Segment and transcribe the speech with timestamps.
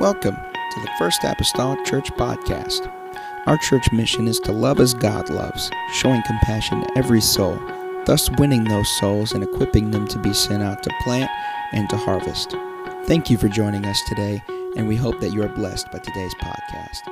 [0.00, 2.90] Welcome to the First Apostolic Church Podcast.
[3.44, 7.60] Our church mission is to love as God loves, showing compassion to every soul,
[8.06, 11.30] thus winning those souls and equipping them to be sent out to plant
[11.72, 12.52] and to harvest.
[13.04, 14.42] Thank you for joining us today,
[14.74, 17.04] and we hope that you are blessed by today's podcast.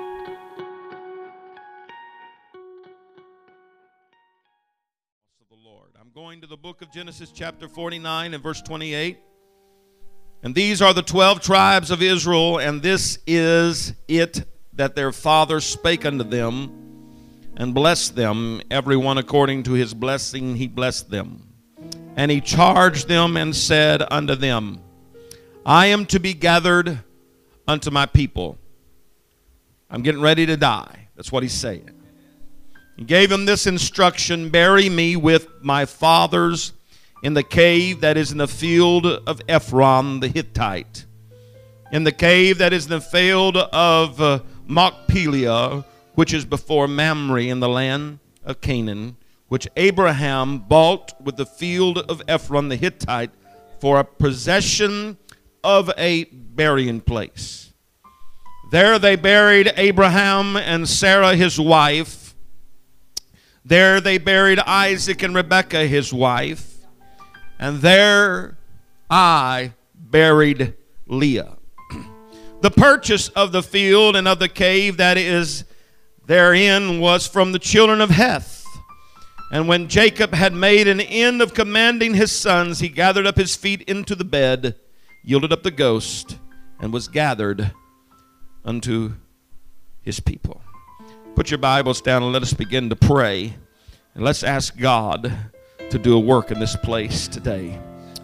[5.50, 5.90] the Lord.
[6.00, 9.18] I'm going to the book of Genesis, chapter 49, and verse 28.
[10.42, 15.60] And these are the twelve tribes of Israel, and this is it that their father
[15.60, 16.74] spake unto them,
[17.56, 21.48] and blessed them, every one according to his blessing he blessed them.
[22.16, 24.80] And he charged them and said unto them,
[25.66, 27.00] I am to be gathered
[27.66, 28.58] unto my people.
[29.90, 31.08] I'm getting ready to die.
[31.16, 31.90] That's what he's saying.
[32.96, 36.72] He gave him this instruction Bury me with my fathers
[37.22, 41.06] in the cave that is in the field of Ephron the Hittite,
[41.92, 45.84] in the cave that is in the field of uh, Machpelah,
[46.14, 49.16] which is before Mamre in the land of Canaan,
[49.48, 53.30] which Abraham bought with the field of Ephron the Hittite
[53.80, 55.16] for a possession
[55.64, 57.72] of a burying place.
[58.70, 62.34] There they buried Abraham and Sarah his wife.
[63.64, 66.77] There they buried Isaac and Rebekah his wife.
[67.58, 68.58] And there
[69.10, 70.74] I buried
[71.06, 71.56] Leah.
[72.60, 75.64] the purchase of the field and of the cave that is
[76.26, 78.64] therein was from the children of Heth.
[79.50, 83.56] And when Jacob had made an end of commanding his sons, he gathered up his
[83.56, 84.76] feet into the bed,
[85.24, 86.38] yielded up the ghost,
[86.80, 87.72] and was gathered
[88.64, 89.14] unto
[90.02, 90.60] his people.
[91.34, 93.54] Put your Bibles down and let us begin to pray.
[94.14, 95.32] And let's ask God
[95.90, 97.78] to do a work in this place today.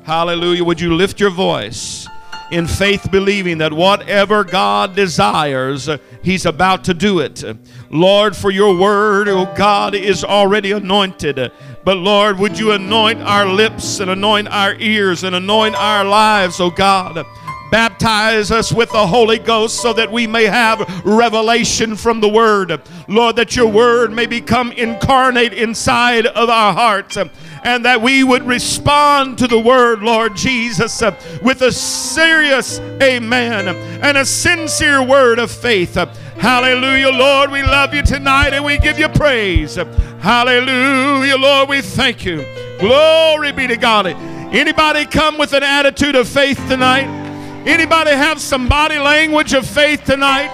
[0.05, 0.65] Hallelujah.
[0.65, 2.07] Would you lift your voice
[2.51, 5.89] in faith, believing that whatever God desires,
[6.23, 7.43] He's about to do it.
[7.91, 11.53] Lord, for your word, oh God, is already anointed.
[11.85, 16.61] But Lord, would you anoint our lips and anoint our ears and anoint our lives,
[16.61, 17.27] oh God?
[17.71, 22.81] Baptize us with the Holy Ghost so that we may have revelation from the Word.
[23.09, 28.45] Lord, that your Word may become incarnate inside of our hearts and that we would
[28.45, 31.03] respond to the Word, Lord Jesus,
[31.43, 35.95] with a serious amen and a sincere word of faith.
[35.95, 37.51] Hallelujah, Lord.
[37.51, 39.77] We love you tonight and we give you praise.
[39.77, 41.69] Hallelujah, Lord.
[41.69, 42.45] We thank you.
[42.79, 44.07] Glory be to God.
[44.07, 47.24] Anybody come with an attitude of faith tonight?
[47.67, 50.51] Anybody have some body language of faith tonight?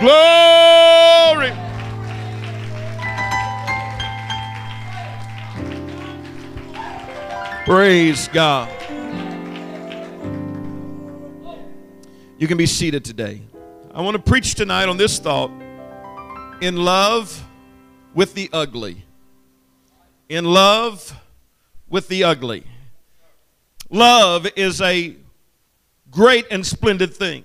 [0.00, 1.52] Glory.
[7.64, 8.68] Praise God.
[12.38, 13.42] You can be seated today.
[13.94, 15.52] I want to preach tonight on this thought
[16.60, 17.46] in love
[18.14, 19.04] with the ugly.
[20.28, 21.14] In love
[21.88, 22.64] with the ugly.
[23.90, 25.19] Love is a
[26.10, 27.44] great and splendid thing.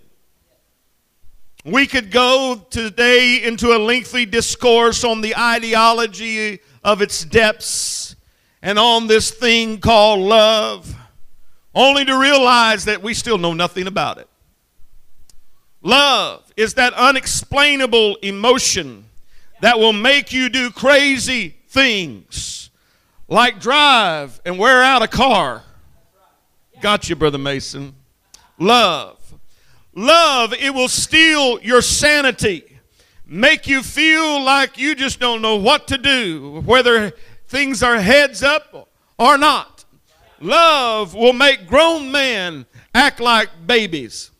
[1.64, 8.16] We could go today into a lengthy discourse on the ideology of its depths
[8.62, 10.96] and on this thing called love,
[11.74, 14.30] only to realize that we still know nothing about it.
[15.82, 19.06] Love is that unexplainable emotion
[19.62, 22.70] that will make you do crazy things,
[23.28, 25.64] like drive and wear out a car.
[26.82, 27.96] Got you, Brother Mason
[28.58, 29.20] love.
[29.96, 32.64] Love, it will steal your sanity,
[33.26, 37.12] make you feel like you just don't know what to do, whether
[37.48, 39.86] things are heads up or not.
[40.42, 44.32] Love will make grown men act like babies.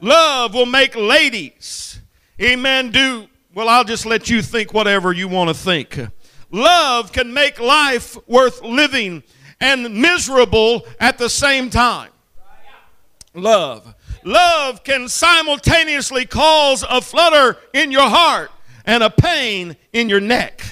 [0.00, 2.00] Love will make ladies,
[2.40, 6.00] amen, do, well, I'll just let you think whatever you want to think.
[6.50, 9.22] Love can make life worth living
[9.60, 12.11] and miserable at the same time
[13.34, 13.94] love.
[14.24, 18.50] Love can simultaneously cause a flutter in your heart
[18.84, 20.64] and a pain in your neck.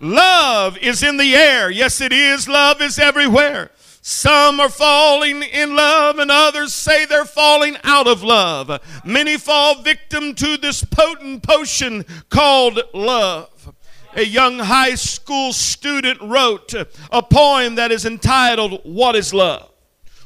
[0.00, 1.70] Love is in the air.
[1.70, 2.48] Yes, it is.
[2.48, 3.70] Love is everywhere.
[4.06, 8.82] Some are falling in love, and others say they're falling out of love.
[9.02, 13.72] Many fall victim to this potent potion called love.
[14.14, 16.74] A young high school student wrote
[17.10, 19.70] a poem that is entitled, What is Love?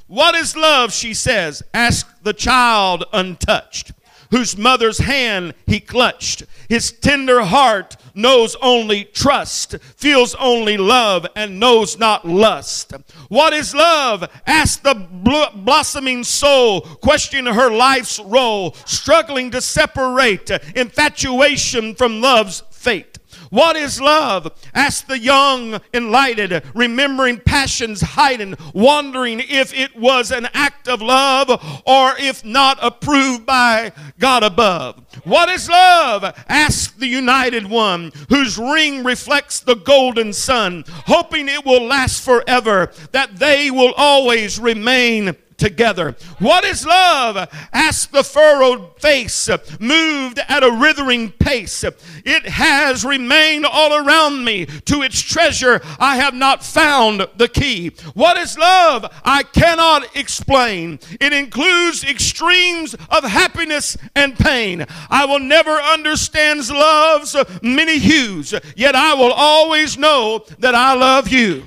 [0.09, 0.93] What is love?
[0.93, 1.63] She says.
[1.73, 3.93] Ask the child untouched.
[4.31, 6.43] whose mother's hand he clutched.
[6.69, 12.93] His tender heart knows only trust, feels only love, and knows not lust.
[13.29, 14.29] What is love?
[14.47, 22.63] Ask the bl- blossoming soul, questioning her life's role, struggling to separate infatuation from love's
[22.71, 23.18] fate.
[23.51, 24.53] What is love?
[24.75, 31.51] Ask the young enlightened, remembering passions hiding, wondering if it was an act of love
[31.87, 35.03] or if not approved by God above.
[35.25, 36.25] What is love?
[36.49, 42.93] Ask the united one whose ring reflects the golden sun, hoping it will last forever,
[43.13, 46.17] that they will always remain together.
[46.39, 47.49] What is love?
[47.73, 51.85] Ask the furrowed face, moved at a withering pace.
[51.85, 54.67] It has remained all around me.
[54.87, 57.91] To its treasure, I have not found the key.
[58.15, 59.05] What is love?
[59.25, 61.01] I cannot explain.
[61.21, 64.87] It includes extremes of happiness and pain.
[65.11, 66.39] I will never understand
[66.69, 71.65] love's many hues, yet I will always know that I love you.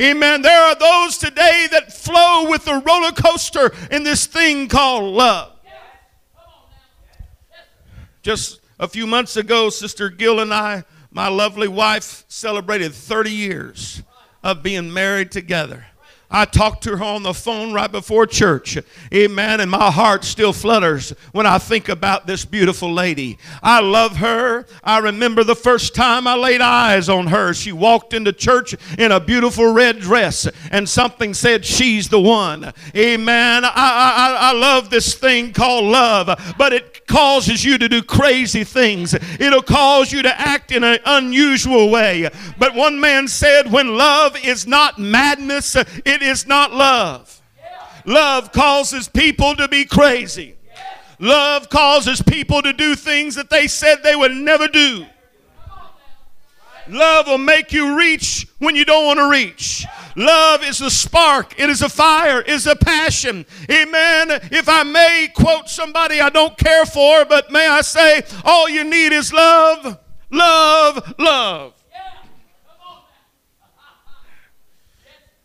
[0.00, 0.42] Amen.
[0.42, 5.52] There are those today that flow with the roller coaster in this thing called love.
[8.22, 14.02] Just a few months ago, Sister Gill and I, my lovely wife, celebrated 30 years
[14.42, 15.86] of being married together.
[16.34, 18.76] I talked to her on the phone right before church.
[19.14, 19.60] Amen.
[19.60, 23.38] And my heart still flutters when I think about this beautiful lady.
[23.62, 24.66] I love her.
[24.82, 27.54] I remember the first time I laid eyes on her.
[27.54, 32.72] She walked into church in a beautiful red dress, and something said, She's the one.
[32.96, 33.64] Amen.
[33.64, 38.64] I, I, I love this thing called love, but it causes you to do crazy
[38.64, 39.14] things.
[39.38, 42.28] It'll cause you to act in an unusual way.
[42.58, 47.40] But one man said, When love is not madness, it is not love.
[48.06, 50.56] Love causes people to be crazy.
[51.18, 55.06] Love causes people to do things that they said they would never do.
[56.88, 59.86] Love will make you reach when you don't want to reach.
[60.16, 63.46] Love is a spark, it is a fire, it is a passion.
[63.70, 64.30] Amen.
[64.52, 68.84] If I may quote somebody I don't care for, but may I say, all you
[68.84, 69.98] need is love,
[70.30, 71.83] love, love.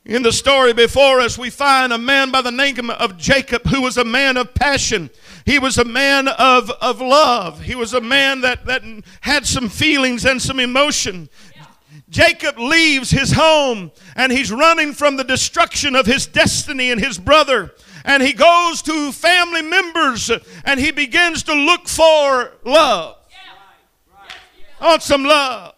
[0.09, 3.83] In the story before us, we find a man by the name of Jacob who
[3.83, 5.11] was a man of passion.
[5.45, 7.61] He was a man of, of love.
[7.61, 8.81] He was a man that, that
[9.21, 11.29] had some feelings and some emotion.
[12.09, 17.19] Jacob leaves his home and he's running from the destruction of his destiny and his
[17.19, 17.75] brother.
[18.03, 20.31] And he goes to family members
[20.65, 23.15] and he begins to look for love.
[24.81, 25.75] I want some love.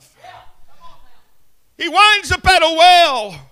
[1.77, 3.50] He winds up at a well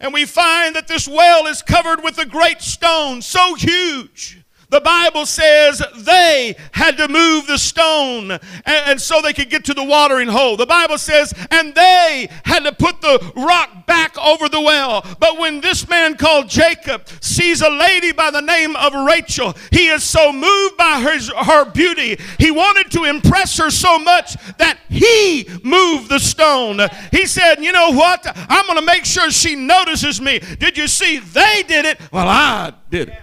[0.00, 4.39] and we find that this well is covered with a great stone, so huge.
[4.70, 9.64] The Bible says they had to move the stone and, and, so they could get
[9.64, 10.56] to the watering hole.
[10.56, 15.04] The Bible says, and they had to put the rock back over the well.
[15.18, 19.88] But when this man called Jacob sees a lady by the name of Rachel, he
[19.88, 22.18] is so moved by her, her beauty.
[22.38, 26.80] He wanted to impress her so much that he moved the stone.
[27.10, 28.24] He said, You know what?
[28.48, 30.38] I'm going to make sure she notices me.
[30.38, 31.18] Did you see?
[31.18, 32.00] They did it.
[32.12, 33.18] Well, I did it.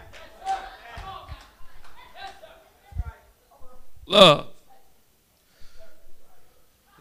[4.08, 4.48] Love.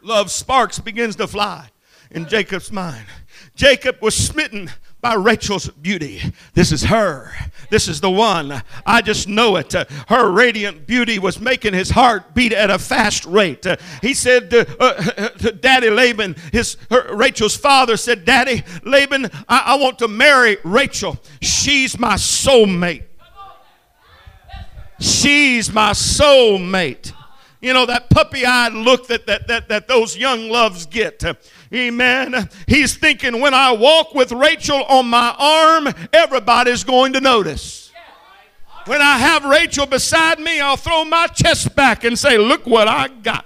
[0.02, 1.70] Love sparks begins to fly
[2.10, 3.06] in Jacob's mind.
[3.54, 4.70] Jacob was smitten
[5.00, 6.20] by Rachel's beauty.
[6.54, 7.32] This is her.
[7.70, 8.62] This is the one.
[8.84, 9.74] I just know it.
[9.74, 13.66] Uh, her radiant beauty was making his heart beat at a fast rate.
[13.66, 19.30] Uh, he said to, uh, to Daddy Laban, his her, Rachel's father said, Daddy Laban,
[19.48, 21.18] I, I want to marry Rachel.
[21.40, 23.04] She's my soulmate.
[24.98, 27.12] She's my soulmate.
[27.60, 31.22] You know, that puppy eyed look that, that, that, that those young loves get.
[31.72, 32.48] Amen.
[32.66, 37.90] He's thinking, when I walk with Rachel on my arm, everybody's going to notice.
[38.86, 42.86] When I have Rachel beside me, I'll throw my chest back and say, Look what
[42.86, 43.44] I got.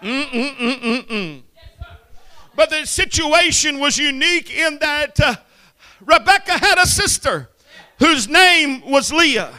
[0.00, 1.42] Mm-mm-mm-mm-mm.
[2.54, 5.36] But the situation was unique in that uh,
[6.00, 7.50] Rebecca had a sister
[7.98, 9.52] whose name was Leah.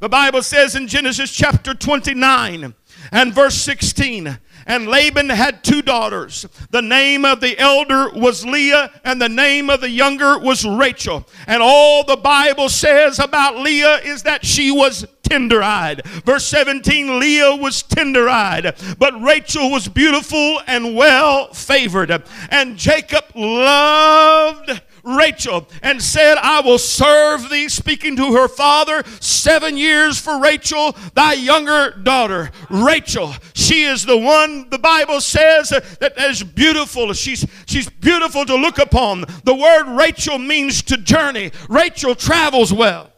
[0.00, 2.74] The Bible says in Genesis chapter 29
[3.12, 6.46] and verse 16, and Laban had two daughters.
[6.70, 11.28] The name of the elder was Leah, and the name of the younger was Rachel.
[11.46, 16.06] And all the Bible says about Leah is that she was tender eyed.
[16.24, 22.22] Verse 17 Leah was tender eyed, but Rachel was beautiful and well favored.
[22.48, 29.76] And Jacob loved Rachel and said, I will serve thee, speaking to her father, seven
[29.76, 32.50] years for Rachel, thy younger daughter.
[32.68, 37.12] Rachel, she is the one the Bible says that is beautiful.
[37.12, 39.24] She's, she's beautiful to look upon.
[39.44, 41.52] The word Rachel means to journey.
[41.68, 43.09] Rachel travels well.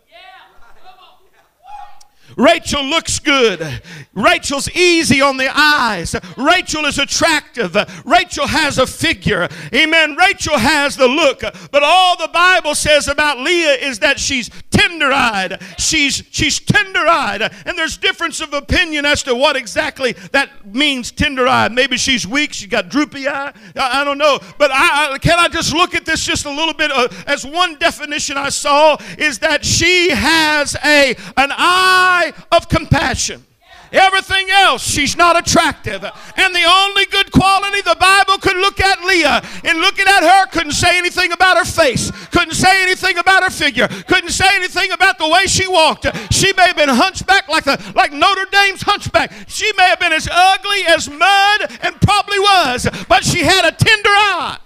[2.43, 3.83] Rachel looks good.
[4.15, 6.17] Rachel's easy on the eyes.
[6.37, 7.77] Rachel is attractive.
[8.05, 9.49] Rachel has a figure.
[9.73, 10.17] Amen.
[10.17, 11.41] Rachel has the look.
[11.71, 15.63] But all the Bible says about Leah is that she's tender-eyed.
[15.79, 17.43] She's she's tender-eyed.
[17.43, 21.71] And there's difference of opinion as to what exactly that means tender-eyed.
[21.71, 23.53] Maybe she's weak, She's got droopy eye.
[23.77, 24.41] I, I don't know.
[24.59, 27.47] But I, I, can I just look at this just a little bit uh, as
[27.47, 33.45] one definition I saw is that she has a an eye of compassion.
[33.93, 36.03] Everything else, she's not attractive.
[36.03, 40.47] And the only good quality the Bible could look at Leah and looking at her
[40.47, 44.93] couldn't say anything about her face, couldn't say anything about her figure, couldn't say anything
[44.93, 46.07] about the way she walked.
[46.33, 49.31] She may have been hunchback like the like Notre Dame's hunchback.
[49.47, 53.73] She may have been as ugly as mud and probably was, but she had a
[53.73, 54.59] tender eye.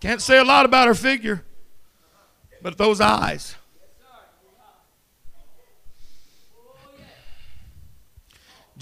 [0.00, 1.44] Can't say a lot about her figure,
[2.60, 3.56] but those eyes.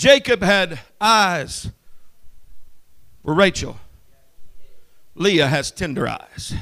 [0.01, 1.71] Jacob had eyes
[3.23, 3.77] for Rachel.
[5.15, 6.55] Leah has tender eyes.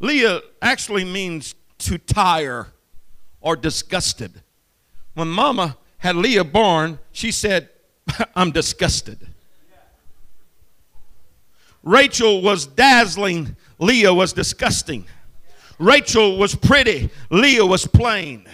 [0.00, 2.66] Leah actually means to tire
[3.40, 4.42] or disgusted.
[5.14, 7.70] When mama had Leah born, she said,
[8.36, 9.26] I'm disgusted.
[11.82, 15.06] Rachel was dazzling, Leah was disgusting.
[15.78, 18.46] Rachel was pretty, Leah was plain.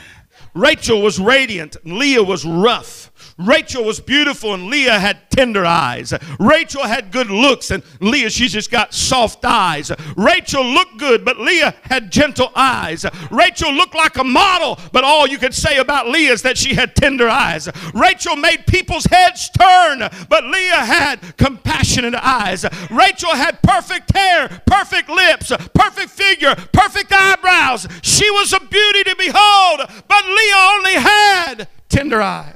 [0.59, 3.13] Rachel was radiant, and Leah was rough.
[3.39, 6.13] Rachel was beautiful and Leah had tender eyes.
[6.41, 9.93] Rachel had good looks and Leah, she just got soft eyes.
[10.17, 13.07] Rachel looked good, but Leah had gentle eyes.
[13.31, 16.75] Rachel looked like a model, but all you could say about Leah is that she
[16.75, 17.69] had tender eyes.
[17.95, 22.65] Rachel made people's heads turn, but Leah had compassionate eyes.
[22.91, 27.87] Rachel had perfect hair, perfect lips, perfect figure, perfect eyebrows.
[28.03, 32.55] She was a beauty to behold, but Leah only had tender eyes.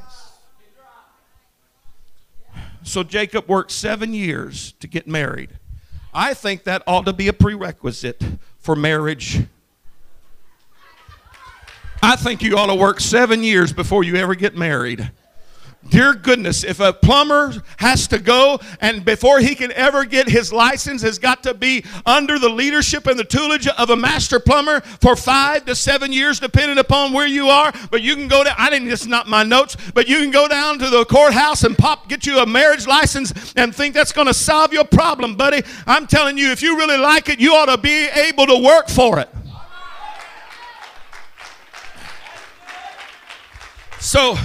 [2.83, 5.51] So Jacob worked seven years to get married.
[6.13, 8.23] I think that ought to be a prerequisite
[8.59, 9.41] for marriage.
[12.03, 15.11] I think you ought to work seven years before you ever get married.
[15.89, 20.53] Dear goodness, if a plumber has to go and before he can ever get his
[20.53, 24.81] license has got to be under the leadership and the tutelage of a master plumber
[24.81, 27.73] for five to seven years, depending upon where you are.
[27.91, 30.47] But you can go down, I didn't, is not my notes, but you can go
[30.47, 34.29] down to the courthouse and pop, get you a marriage license and think that's going
[34.29, 35.63] to solve your problem, buddy.
[35.87, 38.89] I'm telling you, if you really like it, you ought to be able to work
[38.89, 39.29] for it.
[43.99, 44.37] So,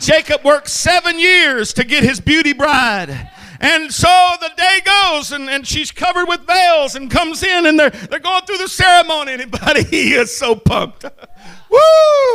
[0.00, 3.30] Jacob worked seven years to get his beauty bride.
[3.60, 7.78] And so the day goes, and, and she's covered with veils and comes in, and
[7.78, 9.32] they're, they're going through the ceremony.
[9.32, 11.04] And buddy, he is so pumped.
[11.70, 11.78] Woo!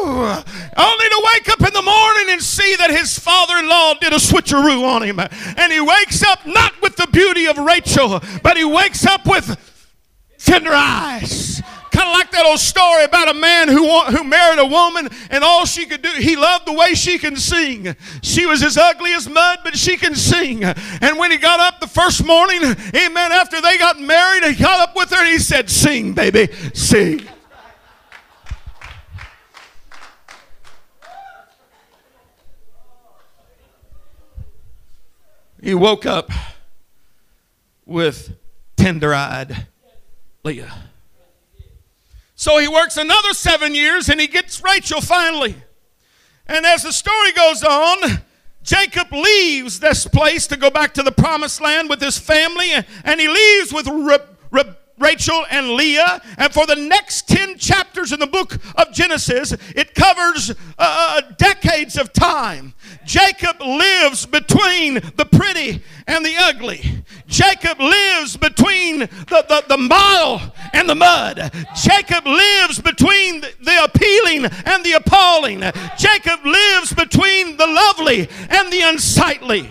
[0.03, 4.13] Only to wake up in the morning and see that his father in law did
[4.13, 5.19] a switcheroo on him.
[5.19, 9.57] And he wakes up not with the beauty of Rachel, but he wakes up with
[10.37, 11.61] tender eyes
[11.91, 15.43] Kind of like that old story about a man who, who married a woman and
[15.43, 17.95] all she could do, he loved the way she can sing.
[18.21, 20.63] She was as ugly as mud, but she can sing.
[20.63, 24.89] And when he got up the first morning, amen, after they got married, he got
[24.89, 27.27] up with her and he said, Sing, baby, sing.
[35.61, 36.31] He woke up
[37.85, 38.35] with
[38.77, 39.67] tender eyed
[40.43, 40.90] Leah.
[42.41, 45.55] So he works another seven years and he gets Rachel finally.
[46.47, 48.23] And as the story goes on,
[48.63, 52.71] Jacob leaves this place to go back to the promised land with his family,
[53.03, 53.87] and he leaves with
[55.01, 56.21] Rachel and Leah.
[56.37, 61.21] And for the next 10 chapters in the book of Genesis, it covers uh, uh,
[61.37, 62.73] decades of time.
[63.05, 67.03] Jacob lives between the pretty and the ugly.
[67.27, 70.41] Jacob lives between the, the, the model
[70.73, 71.51] and the mud.
[71.75, 75.61] Jacob lives between the appealing and the appalling.
[75.97, 79.69] Jacob lives between the lovely and the unsightly.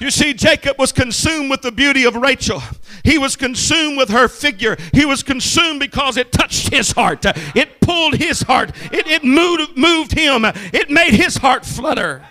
[0.00, 2.60] You see, Jacob was consumed with the beauty of Rachel.
[3.04, 4.76] He was consumed with her figure.
[4.92, 7.24] He was consumed because it touched his heart.
[7.54, 8.70] It pulled his heart.
[8.90, 10.44] It, it moved, moved him.
[10.72, 12.26] It made his heart flutter.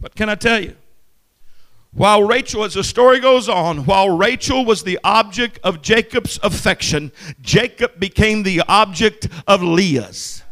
[0.00, 0.76] But can I tell you,
[1.94, 7.12] While Rachel, as the story goes on, while Rachel was the object of Jacob's affection,
[7.42, 10.42] Jacob became the object of Leah's.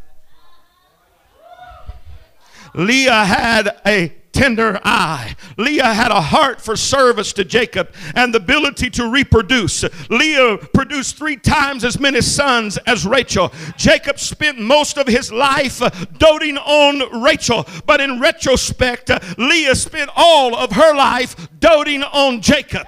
[2.75, 5.35] Leah had a tender eye.
[5.57, 9.85] Leah had a heart for service to Jacob and the ability to reproduce.
[10.09, 13.53] Leah produced three times as many sons as Rachel.
[13.77, 15.81] Jacob spent most of his life
[16.19, 22.87] doting on Rachel, but in retrospect, Leah spent all of her life doting on Jacob.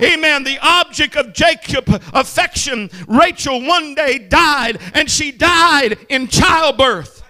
[0.00, 0.44] Amen.
[0.44, 7.23] The object of Jacob affection, Rachel one day died, and she died in childbirth.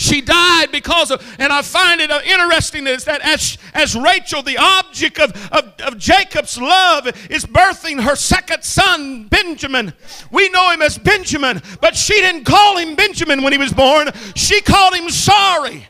[0.00, 4.42] She died because of, and I find it uh, interesting is that as, as Rachel,
[4.42, 9.92] the object of, of, of Jacob's love, is birthing her second son, Benjamin.
[10.30, 14.08] We know him as Benjamin, but she didn't call him Benjamin when he was born.
[14.34, 15.86] She called him sorry.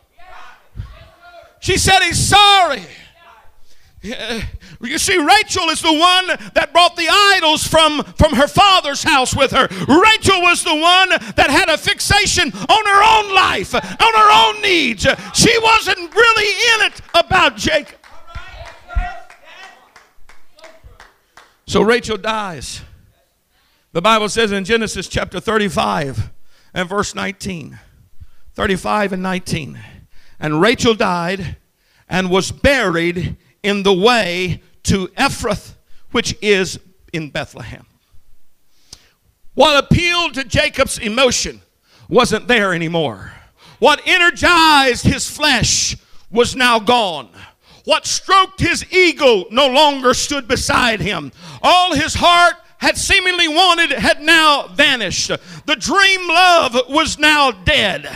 [1.60, 2.82] She said he's sorry.
[4.82, 9.36] You see, Rachel is the one that brought the idols from, from her father's house
[9.36, 9.68] with her.
[9.70, 13.80] Rachel was the one that had a fixation on her own life, on
[14.14, 15.06] her own needs.
[15.34, 17.98] She wasn't really in it about Jacob.
[21.66, 22.80] So Rachel dies.
[23.92, 26.30] The Bible says in Genesis chapter 35
[26.72, 27.78] and verse 19,
[28.54, 29.78] 35 and 19,
[30.40, 31.58] and Rachel died
[32.08, 35.74] and was buried in the way to Ephrath,
[36.12, 36.78] which is
[37.12, 37.86] in Bethlehem.
[39.54, 41.60] What appealed to Jacob's emotion
[42.08, 43.32] wasn't there anymore.
[43.78, 45.96] What energized his flesh
[46.30, 47.28] was now gone.
[47.84, 51.32] What stroked his ego no longer stood beside him.
[51.62, 55.28] All his heart had seemingly wanted had now vanished.
[55.66, 58.08] The dream love was now dead.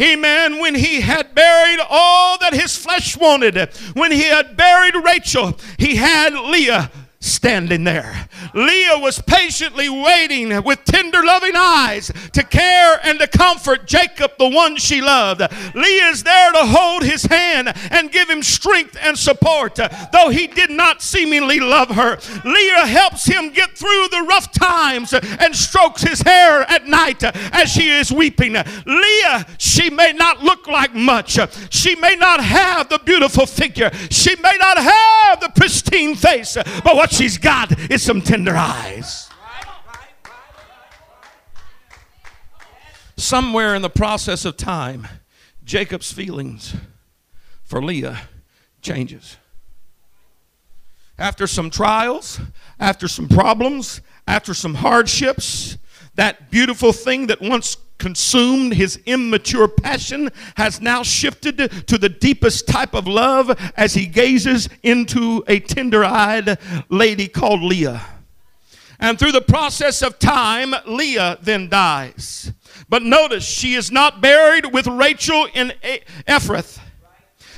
[0.00, 0.60] Amen.
[0.60, 3.56] When he had buried all that his flesh wanted,
[3.94, 8.28] when he had buried Rachel, he had Leah standing there.
[8.54, 14.48] Leah was patiently waiting with tender, loving eyes to care and to comfort Jacob, the
[14.48, 15.40] one she loved.
[15.74, 19.76] Leah is there to hold his hand and give him strength and support,
[20.12, 22.18] though he did not seemingly love her.
[22.44, 27.22] Leah helps him get through the rough times and strokes his hair at night
[27.54, 28.54] as she is weeping.
[28.86, 31.38] Leah, she may not look like much,
[31.70, 36.96] she may not have the beautiful figure, she may not have the pristine face, but
[36.96, 39.28] what she's got is some tender eyes.
[43.16, 45.06] Somewhere in the process of time,
[45.62, 46.74] Jacob's feelings
[47.62, 48.22] for Leah
[48.80, 49.36] changes.
[51.18, 52.40] After some trials,
[52.78, 55.76] after some problems, after some hardships,
[56.14, 62.66] that beautiful thing that once consumed his immature passion has now shifted to the deepest
[62.66, 66.58] type of love as he gazes into a tender eyed
[66.88, 68.02] lady called Leah.
[68.98, 72.52] And through the process of time, Leah then dies.
[72.88, 75.72] But notice, she is not buried with Rachel in
[76.26, 76.80] Ephrath.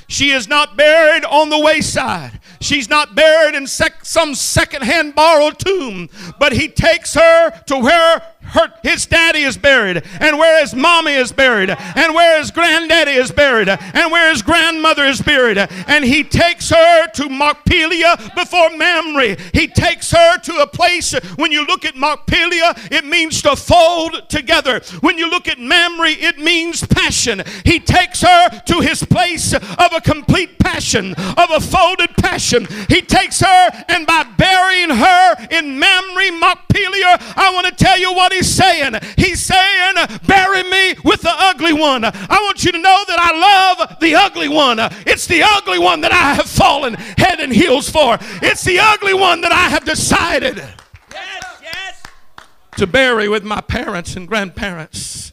[0.08, 2.38] She is not buried on the wayside.
[2.60, 6.10] She's not buried in sec- some secondhand borrowed tomb.
[6.38, 8.22] But he takes her to where
[8.52, 13.12] her, his daddy is buried, and where his mommy is buried, and where his granddaddy
[13.12, 15.58] is buried, and where his grandmother is buried.
[15.58, 19.36] And he takes her to Machpelah before Mamre.
[19.52, 24.28] He takes her to a place, when you look at Machpelah, it means to fold
[24.28, 24.80] together.
[25.00, 27.42] When you look at Mamre, it means passion.
[27.64, 32.66] He takes her to his place of a complete passion, of a folded passion.
[32.88, 38.12] He takes her, and by burying her in Mamre, Machpelah, I want to tell you
[38.12, 38.94] what what he's saying.
[39.16, 39.94] He's saying,
[40.26, 42.04] Bury me with the ugly one.
[42.04, 44.78] I want you to know that I love the ugly one.
[45.06, 48.18] It's the ugly one that I have fallen head and heels for.
[48.42, 52.02] It's the ugly one that I have decided yes, yes.
[52.76, 55.32] to bury with my parents and grandparents.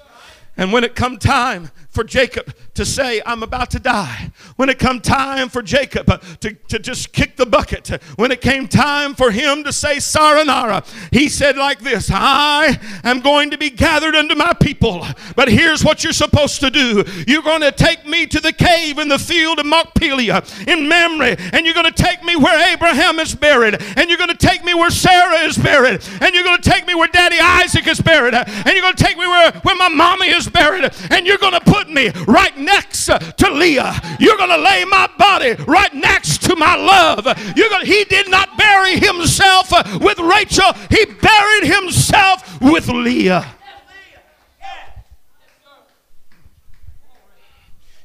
[0.56, 4.32] And when it come time for Jacob to say, I'm about to die.
[4.56, 8.40] When it come time for Jacob uh, to, to just kick the bucket, when it
[8.40, 13.58] came time for him to say Saranara, he said like this, I am going to
[13.58, 17.04] be gathered unto my people, but here's what you're supposed to do.
[17.28, 21.36] You're going to take me to the cave in the field of Machpelah in Mamre,
[21.52, 24.64] and you're going to take me where Abraham is buried, and you're going to take
[24.64, 28.00] me where Sarah is buried, and you're going to take me where Daddy Isaac is
[28.00, 31.38] buried, and you're going to take me where, where my mommy is buried, and you're
[31.38, 33.94] going to put me right next to Leah.
[34.20, 37.26] You're going to lay my body right next to my love.
[37.56, 40.72] You're gonna, he did not bury himself with Rachel.
[40.90, 43.46] He buried himself with Leah.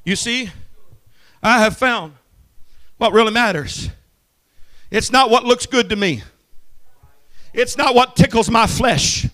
[0.04, 0.50] You see,
[1.42, 2.12] I have found
[2.98, 3.90] what really matters
[4.90, 6.22] It's not what looks good to me.
[7.52, 9.26] It's not what tickles my flesh.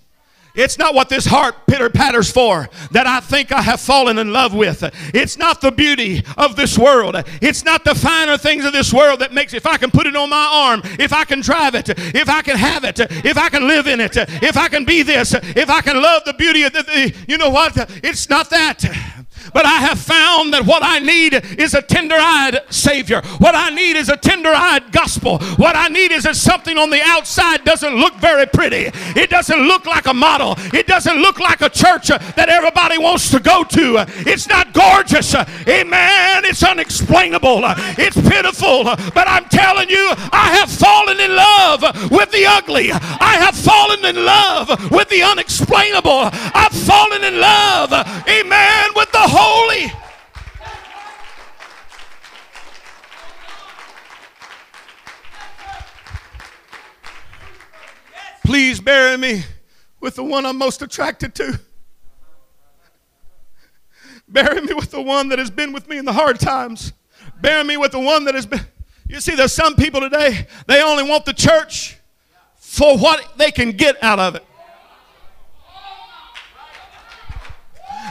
[0.54, 4.32] It's not what this heart pitter patters for that I think I have fallen in
[4.32, 4.82] love with.
[5.14, 7.16] It's not the beauty of this world.
[7.40, 10.16] It's not the finer things of this world that makes, if I can put it
[10.16, 13.48] on my arm, if I can drive it, if I can have it, if I
[13.48, 16.64] can live in it, if I can be this, if I can love the beauty
[16.64, 17.72] of the, you know what?
[18.04, 19.19] It's not that.
[19.52, 23.22] But I have found that what I need is a tender eyed Savior.
[23.38, 25.38] What I need is a tender eyed gospel.
[25.56, 28.90] What I need is that something on the outside doesn't look very pretty.
[29.18, 30.54] It doesn't look like a model.
[30.72, 34.04] It doesn't look like a church uh, that everybody wants to go to.
[34.26, 35.34] It's not gorgeous.
[35.34, 36.44] Uh, amen.
[36.44, 37.64] It's unexplainable.
[37.64, 38.84] Uh, it's pitiful.
[38.84, 42.92] But I'm telling you, I have fallen in love with the ugly.
[42.92, 46.30] I have fallen in love with the unexplainable.
[46.32, 49.92] I've fallen in love, amen, with the holy.
[58.44, 59.44] Please bury me
[60.00, 61.60] with the one I'm most attracted to.
[64.28, 66.92] Bury me with the one that has been with me in the hard times.
[67.40, 68.60] Bury me with the one that has been.
[69.08, 71.96] You see, there's some people today, they only want the church
[72.56, 74.44] for what they can get out of it.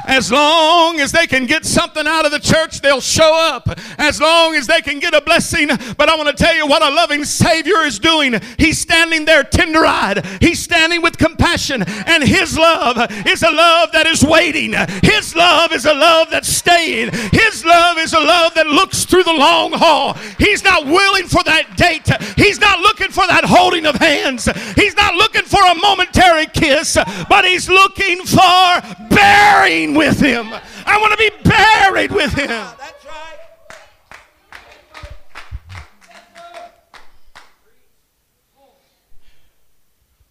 [0.09, 3.69] As long as they can get something out of the church, they'll show up.
[3.99, 5.67] As long as they can get a blessing.
[5.97, 8.33] But I want to tell you what a loving Savior is doing.
[8.57, 11.83] He's standing there tender eyed, He's standing with compassion.
[11.83, 14.73] And His love is a love that is waiting.
[15.03, 17.11] His love is a love that's staying.
[17.31, 20.15] His love is a love that looks through the long haul.
[20.39, 22.09] He's not willing for that date.
[22.35, 24.49] He's not looking for that holding of hands.
[24.73, 26.97] He's not looking for a momentary kiss,
[27.29, 30.47] but He's looking for bearing with him.
[30.85, 32.47] I want to be buried with him.
[32.47, 33.37] That's right.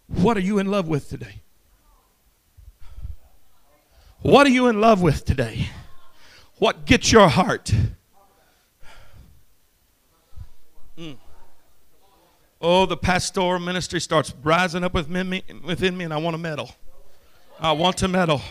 [0.07, 1.41] What are you in love with today?
[4.21, 5.69] What are you in love with today?
[6.57, 7.71] What gets your heart?
[10.97, 11.15] Mm.
[12.59, 16.39] Oh, the pastoral ministry starts rising up within me, within me, and I want to
[16.39, 16.71] meddle.
[17.59, 18.41] I want to meddle.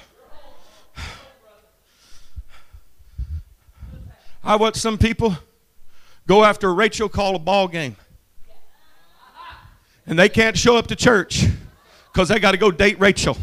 [4.48, 5.36] I watch some people
[6.26, 7.96] go after Rachel call a ball game.
[10.06, 11.44] And they can't show up to church
[12.10, 13.36] because they got to go date Rachel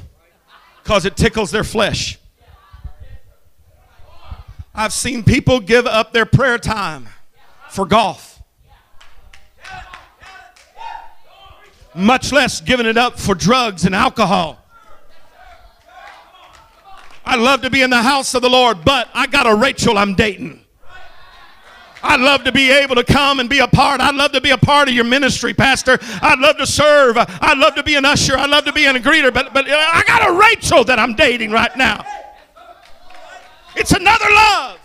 [0.81, 2.17] because it tickles their flesh.
[4.73, 7.07] I've seen people give up their prayer time
[7.69, 8.41] for golf,
[11.93, 14.57] much less giving it up for drugs and alcohol.
[17.23, 19.99] I love to be in the house of the Lord, but I got a Rachel
[19.99, 20.64] I'm dating.
[22.03, 23.99] I'd love to be able to come and be a part.
[24.01, 25.97] I'd love to be a part of your ministry, Pastor.
[26.21, 27.17] I'd love to serve.
[27.17, 28.37] I'd love to be an usher.
[28.37, 29.33] I'd love to be a greeter.
[29.33, 32.05] But, but I got a Rachel that I'm dating right now.
[33.75, 34.79] It's another love.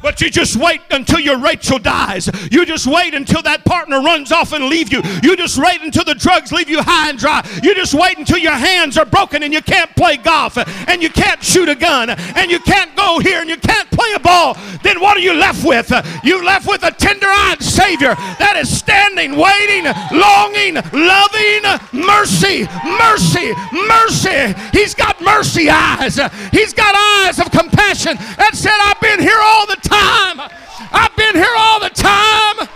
[0.00, 2.30] But you just wait until your Rachel dies.
[2.52, 5.02] You just wait until that partner runs off and leave you.
[5.22, 7.46] You just wait until the drugs leave you high and dry.
[7.62, 11.10] You just wait until your hands are broken and you can't play golf and you
[11.10, 14.56] can't shoot a gun and you can't go here and you can't play a ball.
[14.82, 15.90] Then what are you left with?
[16.22, 19.84] You left with a tender-eyed Savior that is standing, waiting,
[20.14, 24.54] longing, loving, mercy, mercy, mercy.
[24.72, 26.20] He's got mercy eyes.
[26.52, 30.50] He's got eyes of compassion that said, I've been here all the time time.
[30.92, 32.68] I've been here all the time.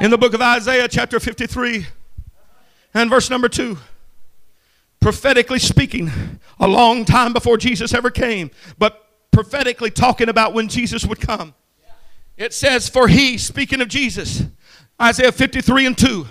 [0.00, 1.86] In the book of Isaiah, chapter 53,
[2.94, 3.78] and verse number 2,
[5.00, 6.10] prophetically speaking,
[6.58, 11.54] a long time before Jesus ever came, but prophetically talking about when Jesus would come.
[12.36, 14.42] It says, For he, speaking of Jesus,
[15.00, 16.26] Isaiah 53 and 2,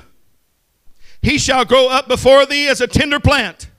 [1.24, 3.70] he shall grow up before thee as a tender plant,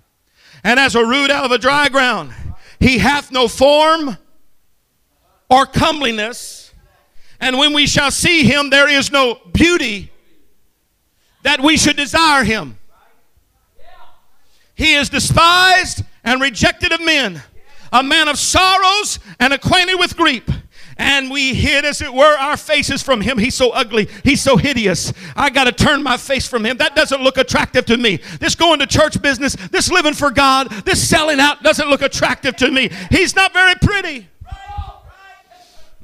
[0.65, 2.33] and as a root out of a dry ground.
[2.81, 4.17] He hath no form
[5.51, 6.73] or comeliness,
[7.39, 10.11] and when we shall see him, there is no beauty
[11.43, 12.79] that we should desire him.
[14.75, 17.43] He is despised and rejected of men,
[17.93, 20.45] a man of sorrows and acquainted with grief
[20.97, 23.39] and we hid, as it were, our faces from him.
[23.39, 24.09] He's so ugly.
[24.23, 25.13] He's so hideous.
[25.37, 26.77] I got to turn my face from him.
[26.77, 28.19] That doesn't look attractive to me.
[28.41, 32.57] This going to church business, this living for God, this selling out doesn't look attractive
[32.57, 32.91] to me.
[33.11, 34.29] He's not very pretty.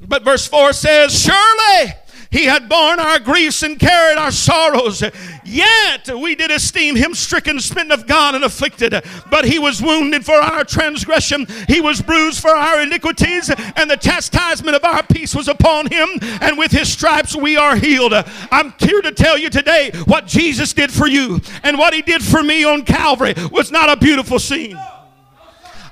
[0.07, 1.93] But verse 4 says, Surely
[2.31, 5.03] He had borne our griefs and carried our sorrows.
[5.43, 8.95] Yet we did esteem him stricken, smitten of God, and afflicted.
[9.29, 13.97] But he was wounded for our transgression, he was bruised for our iniquities, and the
[13.97, 16.09] chastisement of our peace was upon him.
[16.41, 18.13] And with his stripes we are healed.
[18.13, 22.23] I'm here to tell you today what Jesus did for you and what he did
[22.23, 24.77] for me on Calvary was not a beautiful scene.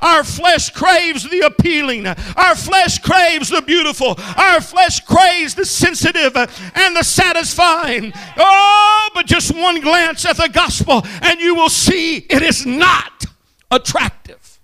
[0.01, 2.07] Our flesh craves the appealing.
[2.07, 4.15] Our flesh craves the beautiful.
[4.37, 8.13] Our flesh craves the sensitive and the satisfying.
[8.37, 13.25] Oh, but just one glance at the gospel and you will see it is not
[13.71, 14.59] attractive.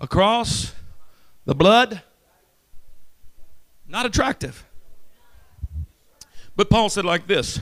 [0.00, 0.72] Across
[1.44, 2.02] the blood,
[3.86, 4.64] not attractive.
[6.56, 7.60] But Paul said like this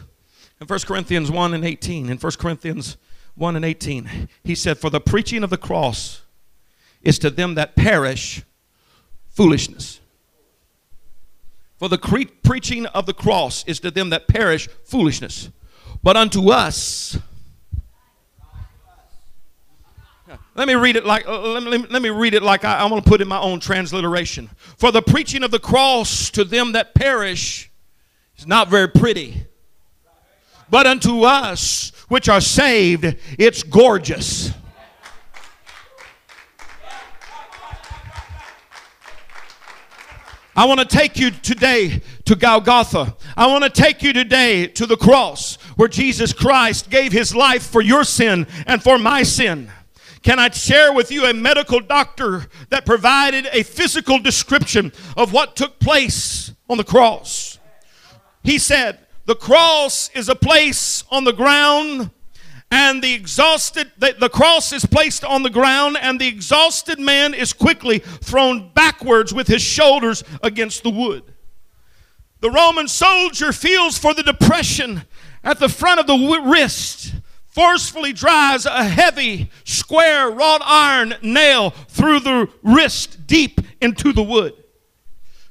[0.61, 2.11] in 1 Corinthians 1 and 18.
[2.11, 2.97] In 1 Corinthians
[3.39, 4.29] 1 and 18.
[4.43, 6.23] He said, For the preaching of the cross
[7.03, 8.43] is to them that perish
[9.29, 10.01] foolishness.
[11.79, 15.51] For the cre- preaching of the cross is to them that perish foolishness.
[16.03, 17.17] But unto us,
[20.57, 22.91] let me read it like uh, let, me, let me read it like I, I'm
[22.91, 24.51] going to put in my own transliteration.
[24.77, 27.71] For the preaching of the cross to them that perish
[28.37, 29.47] is not very pretty,
[30.71, 34.53] but unto us which are saved, it's gorgeous.
[40.59, 43.17] I want to take you today to Golgotha.
[43.37, 47.65] I want to take you today to the cross where Jesus Christ gave his life
[47.65, 49.71] for your sin and for my sin.
[50.23, 55.55] Can I share with you a medical doctor that provided a physical description of what
[55.55, 57.61] took place on the cross?
[58.43, 62.11] He said, the cross is a place on the ground
[62.71, 67.35] and the exhausted the, the, cross is placed on the ground and the exhausted man
[67.35, 71.23] is quickly thrown backwards with his shoulders against the wood.
[72.41, 75.03] The roman soldier feels for the depression
[75.45, 77.13] at the front of the wrist
[77.49, 84.55] forcefully drives a heavy square wrought iron nail through the wrist deep into the wood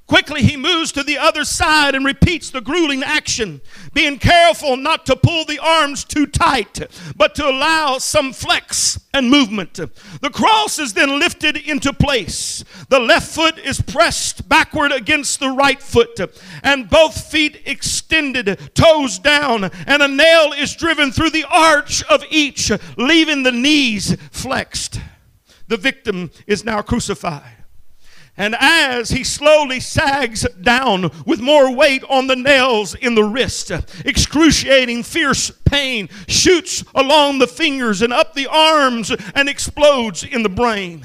[0.07, 3.59] Quickly, he moves to the other side and repeats the grueling action,
[3.93, 6.79] being careful not to pull the arms too tight,
[7.17, 9.73] but to allow some flex and movement.
[9.73, 12.63] The cross is then lifted into place.
[12.87, 16.21] The left foot is pressed backward against the right foot,
[16.63, 22.23] and both feet extended, toes down, and a nail is driven through the arch of
[22.29, 25.01] each, leaving the knees flexed.
[25.67, 27.56] The victim is now crucified.
[28.37, 33.71] And as he slowly sags down with more weight on the nails in the wrist,
[34.05, 40.49] excruciating, fierce pain shoots along the fingers and up the arms and explodes in the
[40.49, 41.03] brain.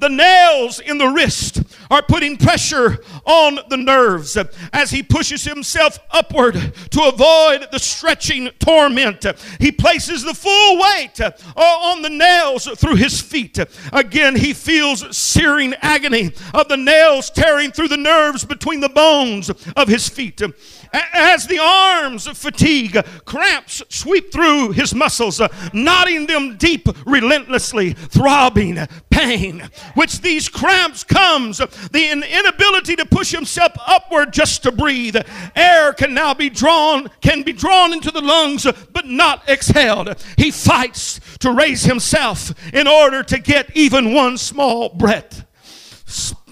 [0.00, 4.38] The nails in the wrist are putting pressure on the nerves
[4.72, 9.26] as he pushes himself upward to avoid the stretching torment.
[9.58, 13.58] He places the full weight uh, on the nails through his feet.
[13.92, 19.50] Again, he feels searing agony of the nails tearing through the nerves between the bones
[19.50, 20.40] of his feet.
[20.92, 27.92] As the arms of fatigue, cramps sweep through his muscles, uh, knotting them deep relentlessly,
[27.92, 28.78] throbbing
[29.10, 35.16] pain, which these cramps comes, the inability to push himself upward just to breathe.
[35.54, 40.16] Air can now be drawn, can be drawn into the lungs, but not exhaled.
[40.36, 45.44] He fights to raise himself in order to get even one small breath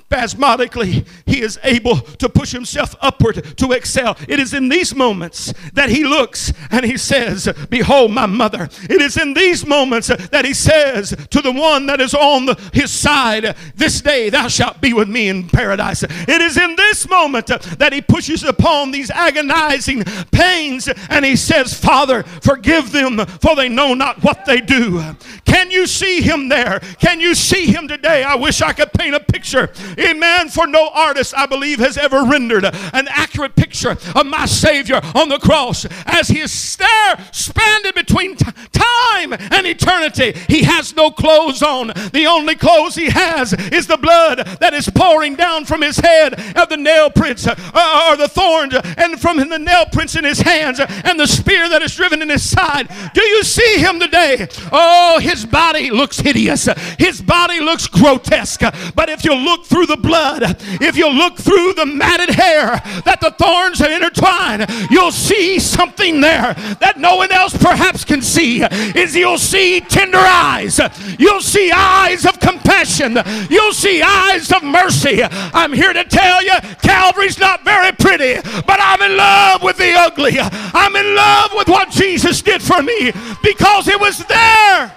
[0.08, 4.16] spasmodically, he is able to push himself upward to excel.
[4.26, 8.70] It is in these moments that he looks and he says, Behold my mother.
[8.88, 12.54] It is in these moments that he says to the one that is on the,
[12.72, 16.02] his side, This day thou shalt be with me in paradise.
[16.02, 21.78] It is in this moment that he pushes upon these agonizing pains and he says,
[21.78, 25.02] Father, forgive them, for they know not what they do.
[25.44, 26.80] Can you see him there?
[26.98, 28.22] Can you see him today?
[28.22, 30.48] I wish I could paint a picture Amen.
[30.48, 35.28] For no artist, I believe, has ever rendered an accurate picture of my Savior on
[35.28, 40.32] the cross as he is there, spanned between t- time and eternity.
[40.48, 41.88] He has no clothes on.
[41.88, 46.34] The only clothes he has is the blood that is pouring down from his head
[46.56, 50.40] of the nail prints uh, or the thorns and from the nail prints in his
[50.40, 52.88] hands and the spear that is driven in his side.
[53.14, 54.48] Do you see him today?
[54.70, 56.68] Oh, his body looks hideous.
[56.98, 58.60] His body looks grotesque.
[58.94, 63.20] But if you look through the blood, if you look through the matted hair that
[63.20, 68.62] the thorns have intertwined, you'll see something there that no one else perhaps can see.
[68.62, 70.80] Is you'll see tender eyes.
[71.18, 73.18] You'll see eyes of compassion.
[73.50, 75.22] You'll see eyes of mercy.
[75.22, 79.92] I'm here to tell you, Calvary's not very pretty, but I'm in love with the
[79.96, 80.38] ugly.
[80.38, 84.94] I'm in love with what Jesus did for me because it was there.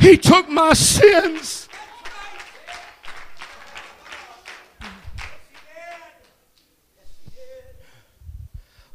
[0.00, 1.61] He took my sins.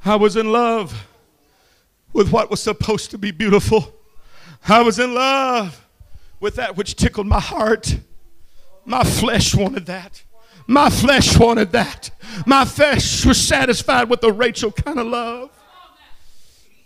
[0.08, 1.08] I was in love
[2.14, 3.94] with what was supposed to be beautiful.
[4.68, 5.86] I was in love
[6.40, 7.98] with that which tickled my heart.
[8.86, 10.24] My flesh wanted that.
[10.66, 12.12] My flesh wanted that.
[12.46, 15.50] My flesh was satisfied with the Rachel kind of love.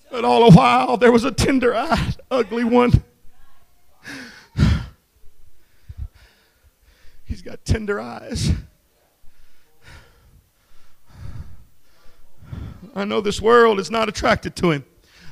[0.09, 3.03] But all the while, there was a tender eyed, ugly one.
[7.25, 8.51] He's got tender eyes.
[12.95, 14.85] I know this world is not attracted to him.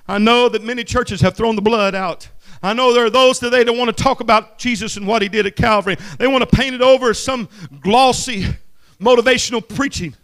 [0.08, 2.30] I know that many churches have thrown the blood out.
[2.62, 5.30] I know there are those today that want to talk about Jesus and what he
[5.30, 5.98] did at Calvary.
[6.18, 7.48] They want to paint it over as some
[7.82, 8.46] glossy
[9.00, 10.16] motivational preaching.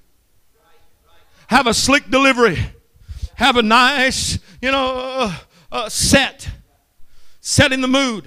[1.47, 2.57] Have a slick delivery.
[3.35, 5.33] Have a nice, you know, uh,
[5.71, 6.49] uh, set.
[7.39, 8.25] Setting the mood.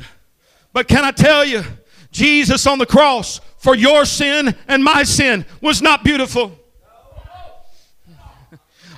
[0.72, 1.64] But can I tell you,
[2.10, 6.57] Jesus on the cross for your sin and my sin was not beautiful.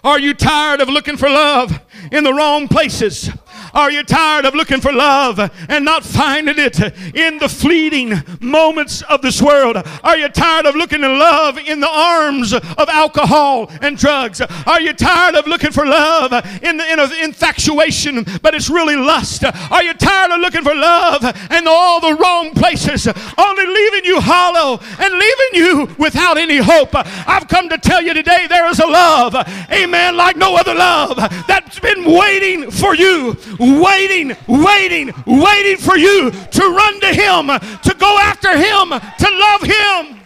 [0.02, 3.30] Are you tired of looking for love in the wrong places?
[3.74, 6.80] Are you tired of looking for love and not finding it
[7.14, 9.76] in the fleeting moments of this world?
[10.02, 14.40] Are you tired of looking for love in the arms of alcohol and drugs?
[14.40, 19.44] Are you tired of looking for love in, the, in infatuation, but it's really lust?
[19.44, 23.06] Are you tired of looking for love in all the wrong places,
[23.38, 26.90] only leaving you hollow and leaving you without any hope?
[26.94, 29.34] I've come to tell you today there is a love,
[29.72, 36.30] amen, like no other love that's been waiting for you waiting, waiting, waiting for you
[36.30, 37.46] to run to Him,
[37.82, 40.20] to go after Him, to love Him.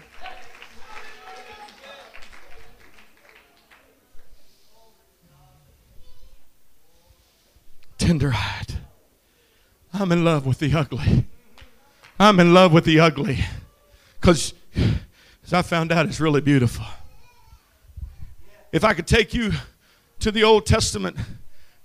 [7.99, 8.75] Tender eyed.
[9.93, 11.27] I'm in love with the ugly.
[12.19, 13.39] I'm in love with the ugly.
[14.21, 14.55] Because,
[15.45, 16.85] as I found out, it's really beautiful.
[18.73, 19.53] If I could take you
[20.21, 21.17] to the Old Testament,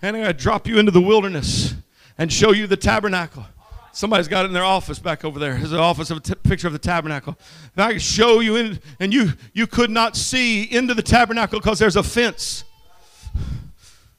[0.02, 1.74] and I'm going to drop you into the wilderness
[2.18, 3.46] and show you the tabernacle.
[3.92, 5.56] Somebody's got it in their office back over there.
[5.56, 7.38] There's an office of a t- picture of the tabernacle.
[7.74, 11.80] If I show you in, and you you could not see into the tabernacle because
[11.80, 12.64] there's a fence.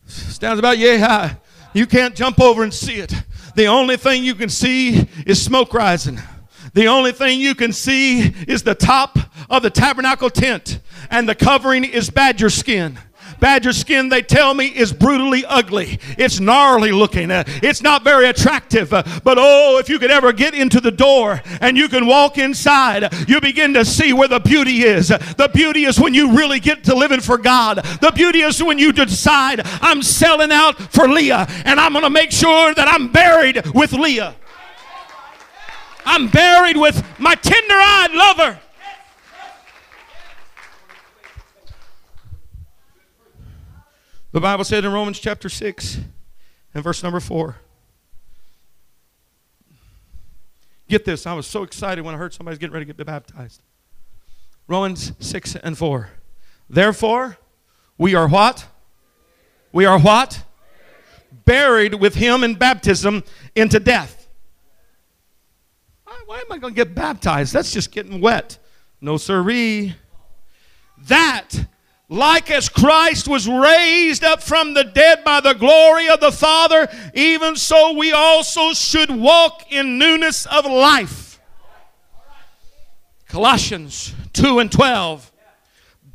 [0.07, 1.37] Stands about yay high.
[1.73, 3.15] You can't jump over and see it.
[3.55, 6.19] The only thing you can see is smoke rising.
[6.75, 11.35] The only thing you can see is the top of the tabernacle tent, and the
[11.35, 12.99] covering is badger skin.
[13.41, 15.99] Badger skin, they tell me, is brutally ugly.
[16.19, 17.31] It's gnarly looking.
[17.31, 18.93] Uh, it's not very attractive.
[18.93, 22.39] Uh, but oh, if you could ever get into the door and you can walk
[22.39, 25.09] inside, you begin to see where the beauty is.
[25.09, 27.79] The beauty is when you really get to living for God.
[28.01, 32.11] The beauty is when you decide, I'm selling out for Leah and I'm going to
[32.11, 34.35] make sure that I'm buried with Leah.
[36.05, 38.59] I'm buried with my tender eyed lover.
[44.33, 45.99] The Bible said in Romans chapter 6
[46.75, 47.57] and verse number 4.
[50.89, 53.61] Get this, I was so excited when I heard somebody's getting ready to get baptized.
[54.69, 56.11] Romans 6 and 4.
[56.69, 57.39] Therefore,
[57.99, 58.67] we are what?
[59.73, 60.45] We are what?
[61.45, 63.25] Buried with him in baptism
[63.57, 64.29] into death.
[66.05, 67.53] Why, am I going to get baptized?
[67.53, 68.59] That's just getting wet.
[69.01, 69.97] No, sirree.
[71.07, 71.51] That
[72.11, 76.89] like as Christ was raised up from the dead by the glory of the Father,
[77.15, 81.41] even so we also should walk in newness of life.
[83.29, 85.31] Colossians 2 and 12.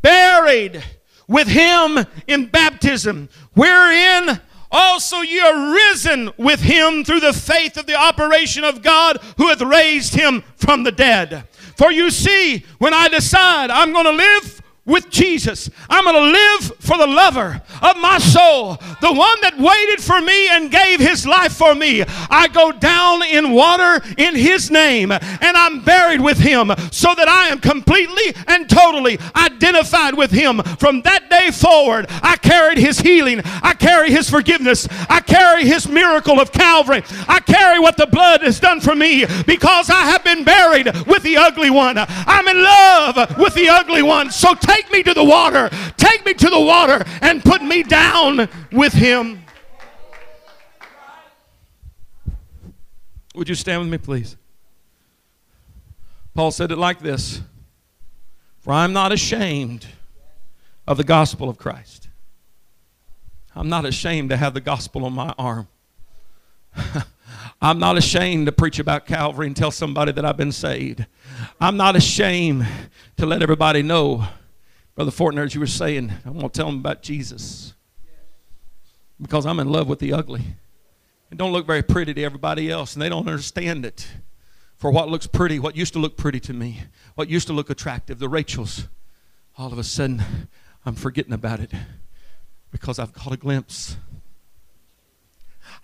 [0.01, 0.83] Buried
[1.29, 7.85] with him in baptism, wherein also ye are risen with him through the faith of
[7.85, 11.47] the operation of God who hath raised him from the dead.
[11.77, 15.69] For you see, when I decide I'm going to live with Jesus.
[15.89, 20.21] I'm going to live for the lover of my soul, the one that waited for
[20.21, 22.03] me and gave his life for me.
[22.29, 27.27] I go down in water in his name and I'm buried with him so that
[27.27, 30.61] I am completely and totally identified with him.
[30.77, 35.87] From that day forward, I carried his healing, I carry his forgiveness, I carry his
[35.87, 40.23] miracle of Calvary, I carry what the blood has done for me because I have
[40.23, 41.95] been buried with the ugly one.
[41.97, 44.29] I'm in love with the ugly one.
[44.29, 45.69] So take Take me to the water.
[45.95, 49.41] Take me to the water and put me down with him.
[53.35, 54.35] Would you stand with me, please?
[56.33, 57.41] Paul said it like this
[58.59, 59.87] For I'm not ashamed
[60.85, 62.09] of the gospel of Christ.
[63.55, 65.69] I'm not ashamed to have the gospel on my arm.
[67.61, 71.05] I'm not ashamed to preach about Calvary and tell somebody that I've been saved.
[71.61, 72.67] I'm not ashamed
[73.15, 74.27] to let everybody know
[74.95, 77.73] Brother Fortner, as you were saying, I want to tell them about Jesus.
[79.21, 80.41] Because I'm in love with the ugly.
[81.29, 84.07] It don't look very pretty to everybody else, and they don't understand it.
[84.77, 86.83] For what looks pretty, what used to look pretty to me,
[87.15, 88.87] what used to look attractive, the Rachels,
[89.57, 90.23] all of a sudden
[90.85, 91.71] I'm forgetting about it
[92.71, 93.97] because I've caught a glimpse.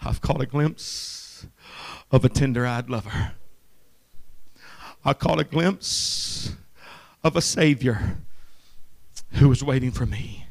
[0.01, 1.47] I've caught a glimpse
[2.12, 3.34] of a tender eyed lover.
[5.03, 6.53] I caught a glimpse
[7.24, 8.18] of a Savior
[9.34, 10.46] who was waiting for me.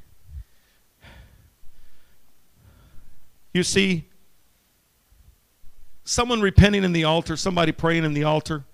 [3.53, 4.09] You see,
[6.05, 8.64] someone repenting in the altar, somebody praying in the altar,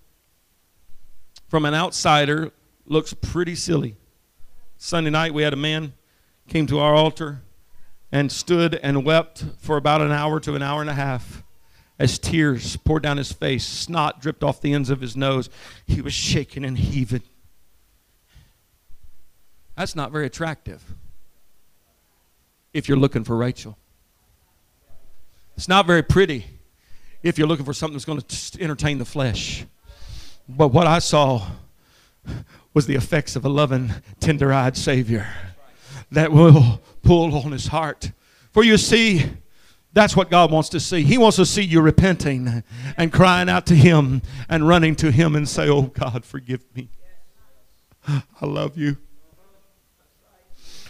[1.48, 2.52] from an outsider
[2.86, 3.96] looks pretty silly.
[4.78, 5.94] Sunday night, we had a man
[6.48, 7.42] came to our altar
[8.12, 11.42] and stood and wept for about an hour to an hour and a half
[11.98, 15.48] as tears poured down his face, snot dripped off the ends of his nose.
[15.86, 17.22] He was shaking and heaving.
[19.76, 20.82] That's not very attractive
[22.72, 23.76] if you're looking for Rachel.
[25.56, 26.46] It's not very pretty
[27.22, 29.64] if you're looking for something that's going to entertain the flesh.
[30.48, 31.46] But what I saw
[32.74, 35.26] was the effects of a loving, tender eyed Savior
[36.12, 38.12] that will pull on his heart.
[38.52, 39.24] For you see,
[39.92, 41.02] that's what God wants to see.
[41.02, 42.62] He wants to see you repenting
[42.96, 46.90] and crying out to Him and running to Him and say, Oh God, forgive me.
[48.06, 48.98] I love you.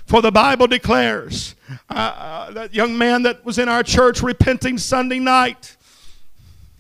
[0.06, 1.56] For the Bible declares
[1.90, 5.76] uh, uh, that young man that was in our church repenting Sunday night,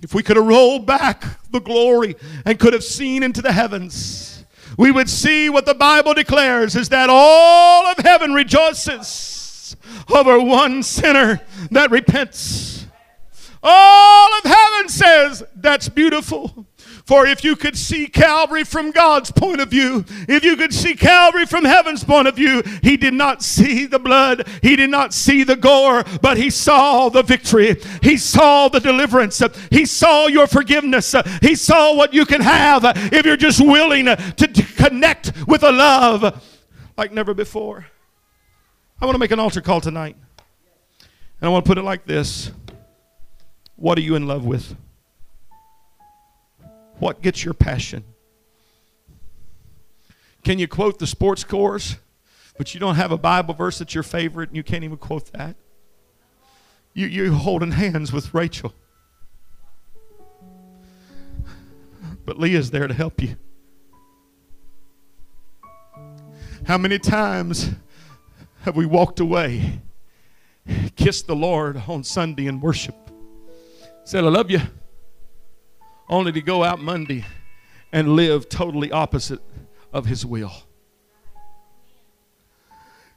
[0.00, 2.14] if we could have rolled back the glory
[2.44, 4.44] and could have seen into the heavens,
[4.78, 9.76] we would see what the Bible declares is that all of heaven rejoices
[10.08, 11.40] over one sinner
[11.72, 12.86] that repents.
[13.60, 16.66] All of heaven says that's beautiful.
[17.06, 20.96] For if you could see Calvary from God's point of view, if you could see
[20.96, 25.14] Calvary from heaven's point of view, he did not see the blood, he did not
[25.14, 27.76] see the gore, but he saw the victory.
[28.02, 29.40] He saw the deliverance.
[29.70, 31.14] He saw your forgiveness.
[31.40, 32.82] He saw what you can have
[33.12, 36.44] if you're just willing to, connect with a love
[36.96, 37.86] like never before.
[39.00, 40.16] I want to make an altar call tonight.
[41.40, 42.50] And I want to put it like this
[43.76, 44.74] What are you in love with?
[46.98, 48.04] What gets your passion?
[50.44, 51.96] Can you quote the sports scores,
[52.56, 55.32] but you don't have a Bible verse that's your favorite and you can't even quote
[55.32, 55.56] that?
[56.94, 58.72] You, you're holding hands with Rachel.
[62.24, 63.36] But Leah's there to help you.
[66.64, 67.70] How many times
[68.62, 69.80] have we walked away,
[70.96, 72.96] kissed the Lord on Sunday in worship,
[74.04, 74.60] said, I love you
[76.08, 77.24] only to go out Monday
[77.92, 79.40] and live totally opposite
[79.92, 80.52] of His will.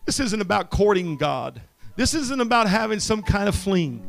[0.05, 1.61] This isn't about courting God.
[1.95, 4.03] This isn't about having some kind of fling.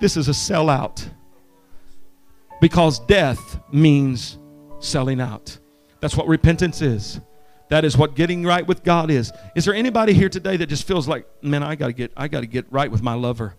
[0.00, 1.08] This is a sellout.
[2.60, 4.38] Because death means
[4.78, 5.58] selling out.
[6.00, 7.20] That's what repentance is.
[7.70, 9.32] That is what getting right with God is.
[9.54, 12.46] Is there anybody here today that just feels like, man, I gotta get I gotta
[12.46, 13.56] get right with my lover.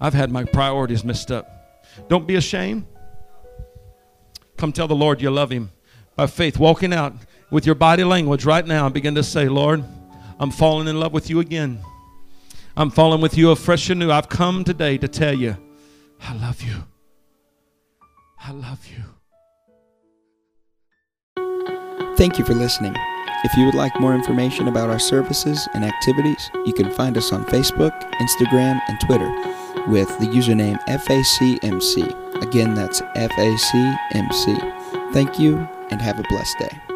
[0.00, 1.84] I've had my priorities messed up.
[2.08, 2.86] Don't be ashamed.
[4.62, 5.72] Come tell the Lord you love Him
[6.14, 7.14] by faith, walking out
[7.50, 9.82] with your body language right now begin to say, Lord,
[10.38, 11.80] I'm falling in love with you again.
[12.76, 14.12] I'm falling with you afresh and new.
[14.12, 15.56] I've come today to tell you,
[16.20, 16.76] I love you.
[18.40, 19.02] I love you.
[22.16, 22.94] Thank you for listening.
[23.42, 27.32] If you would like more information about our services and activities, you can find us
[27.32, 29.28] on Facebook, Instagram, and Twitter
[29.90, 32.21] with the username FACMC.
[32.40, 35.12] Again, that's FACMC.
[35.12, 35.58] Thank you
[35.90, 36.91] and have a blessed day.